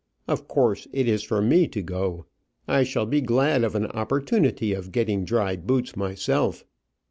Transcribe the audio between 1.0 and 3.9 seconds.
is for me to go; I shall be glad of an